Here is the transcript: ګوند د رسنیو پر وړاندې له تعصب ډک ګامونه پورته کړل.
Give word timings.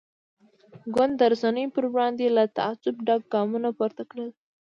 ګوند 0.93 1.13
د 1.17 1.21
رسنیو 1.31 1.73
پر 1.75 1.85
وړاندې 1.93 2.25
له 2.37 2.43
تعصب 2.57 2.95
ډک 3.07 3.21
ګامونه 3.33 3.69
پورته 3.77 4.03
کړل. 4.11 4.29